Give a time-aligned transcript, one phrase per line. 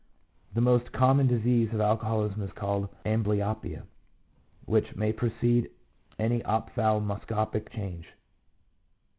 [0.53, 3.83] 2 The most common disease of alcoholism is called ambly opia
[4.65, 5.69] which may precede
[6.17, 8.07] any ophthalmoscopic change.